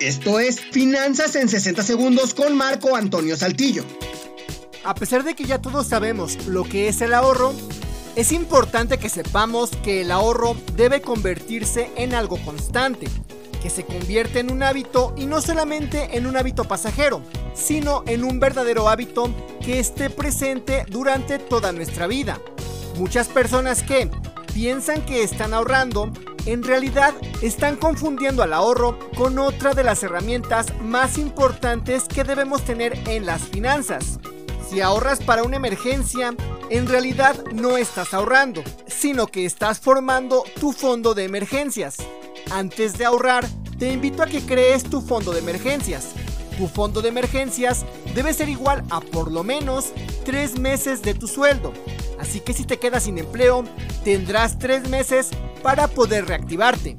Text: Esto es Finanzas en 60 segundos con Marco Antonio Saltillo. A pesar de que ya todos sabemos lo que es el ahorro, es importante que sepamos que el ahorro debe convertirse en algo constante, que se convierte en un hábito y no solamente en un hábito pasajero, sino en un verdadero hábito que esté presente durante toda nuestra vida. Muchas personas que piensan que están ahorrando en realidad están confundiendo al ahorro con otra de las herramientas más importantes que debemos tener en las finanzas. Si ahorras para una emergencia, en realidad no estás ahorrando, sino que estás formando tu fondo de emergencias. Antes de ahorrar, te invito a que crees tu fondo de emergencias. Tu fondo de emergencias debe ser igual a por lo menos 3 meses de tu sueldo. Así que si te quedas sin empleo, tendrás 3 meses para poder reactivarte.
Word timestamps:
Esto 0.00 0.38
es 0.38 0.60
Finanzas 0.60 1.34
en 1.34 1.48
60 1.48 1.82
segundos 1.82 2.32
con 2.32 2.56
Marco 2.56 2.94
Antonio 2.94 3.36
Saltillo. 3.36 3.82
A 4.84 4.94
pesar 4.94 5.24
de 5.24 5.34
que 5.34 5.44
ya 5.44 5.60
todos 5.60 5.88
sabemos 5.88 6.46
lo 6.46 6.62
que 6.62 6.86
es 6.86 7.00
el 7.00 7.12
ahorro, 7.12 7.52
es 8.14 8.30
importante 8.30 8.98
que 8.98 9.08
sepamos 9.08 9.70
que 9.82 10.02
el 10.02 10.12
ahorro 10.12 10.56
debe 10.76 11.00
convertirse 11.00 11.90
en 11.96 12.14
algo 12.14 12.36
constante, 12.44 13.08
que 13.60 13.70
se 13.70 13.84
convierte 13.84 14.38
en 14.38 14.52
un 14.52 14.62
hábito 14.62 15.14
y 15.16 15.26
no 15.26 15.40
solamente 15.40 16.16
en 16.16 16.28
un 16.28 16.36
hábito 16.36 16.62
pasajero, 16.62 17.20
sino 17.52 18.04
en 18.06 18.22
un 18.22 18.38
verdadero 18.38 18.88
hábito 18.88 19.34
que 19.64 19.80
esté 19.80 20.10
presente 20.10 20.86
durante 20.88 21.40
toda 21.40 21.72
nuestra 21.72 22.06
vida. 22.06 22.40
Muchas 22.98 23.26
personas 23.26 23.82
que 23.82 24.08
piensan 24.54 25.04
que 25.04 25.24
están 25.24 25.54
ahorrando 25.54 26.12
en 26.46 26.62
realidad 26.62 27.14
están 27.42 27.76
confundiendo 27.76 28.42
al 28.42 28.52
ahorro 28.52 28.98
con 29.16 29.38
otra 29.38 29.74
de 29.74 29.84
las 29.84 30.02
herramientas 30.02 30.66
más 30.82 31.18
importantes 31.18 32.04
que 32.04 32.24
debemos 32.24 32.62
tener 32.64 32.98
en 33.08 33.26
las 33.26 33.42
finanzas. 33.42 34.18
Si 34.68 34.80
ahorras 34.80 35.20
para 35.22 35.44
una 35.44 35.56
emergencia, 35.56 36.34
en 36.70 36.86
realidad 36.86 37.42
no 37.52 37.76
estás 37.78 38.12
ahorrando, 38.12 38.62
sino 38.86 39.26
que 39.26 39.46
estás 39.46 39.80
formando 39.80 40.44
tu 40.60 40.72
fondo 40.72 41.14
de 41.14 41.24
emergencias. 41.24 41.96
Antes 42.50 42.98
de 42.98 43.04
ahorrar, 43.04 43.46
te 43.78 43.92
invito 43.92 44.22
a 44.22 44.26
que 44.26 44.44
crees 44.44 44.84
tu 44.84 45.00
fondo 45.00 45.32
de 45.32 45.38
emergencias. 45.38 46.08
Tu 46.58 46.66
fondo 46.66 47.00
de 47.00 47.08
emergencias 47.08 47.86
debe 48.14 48.34
ser 48.34 48.48
igual 48.48 48.84
a 48.90 49.00
por 49.00 49.30
lo 49.30 49.44
menos 49.44 49.92
3 50.24 50.58
meses 50.58 51.02
de 51.02 51.14
tu 51.14 51.28
sueldo. 51.28 51.72
Así 52.18 52.40
que 52.40 52.52
si 52.52 52.64
te 52.64 52.78
quedas 52.78 53.04
sin 53.04 53.18
empleo, 53.18 53.64
tendrás 54.04 54.58
3 54.58 54.88
meses 54.88 55.30
para 55.62 55.88
poder 55.88 56.26
reactivarte. 56.26 56.96